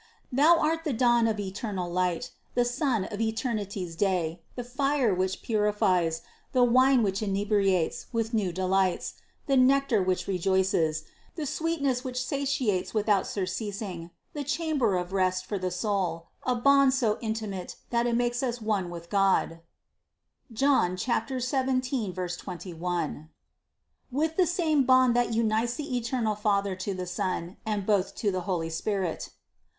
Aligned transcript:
Thou 0.31 0.57
art 0.59 0.83
the 0.83 0.93
dawn 0.93 1.27
of 1.27 1.39
eternal 1.39 1.87
light, 1.87 2.31
the 2.55 2.65
sun 2.65 3.05
of 3.05 3.21
eternity's 3.21 3.95
day, 3.95 4.41
the 4.55 4.63
fire 4.63 5.13
which 5.13 5.43
purifies, 5.43 6.23
the 6.53 6.63
wine 6.63 7.03
which 7.03 7.21
inebriates 7.21 8.07
with 8.11 8.33
new 8.33 8.51
delights, 8.51 9.13
the 9.45 9.55
nectar 9.57 10.01
which 10.01 10.25
rejoices, 10.27 11.03
the 11.35 11.45
sweetness 11.45 12.03
which 12.03 12.25
satiates 12.25 12.95
without 12.95 13.27
surceasing, 13.27 14.09
the 14.33 14.43
chamber 14.43 14.95
of 14.97 15.13
rest 15.13 15.45
for 15.45 15.59
the 15.59 15.69
soul, 15.69 16.29
a 16.47 16.55
bond 16.55 16.95
so 16.95 17.19
intimate 17.21 17.75
that 17.91 18.07
it 18.07 18.15
makes 18.15 18.41
us 18.41 18.59
one 18.59 18.89
with 18.89 19.07
God 19.07 19.59
(Joan 20.51 20.97
17, 20.97 22.11
21), 22.15 23.29
with 24.11 24.35
the 24.35 24.47
same 24.47 24.83
bond 24.83 25.15
that 25.15 25.33
unites 25.35 25.75
the 25.75 25.95
eternal 25.95 26.33
Father 26.33 26.75
to 26.77 26.95
the 26.95 27.05
Son, 27.05 27.57
and 27.67 27.85
Both 27.85 28.15
to 28.15 28.31
the 28.31 28.41
holy 28.49 28.71
Spirit. 28.71 29.29
397 29.29 29.29
398 29.29 29.29
CITY 29.29 29.29
OF 29.29 29.29
GOD 29.29 29.33
517. 29.37 29.39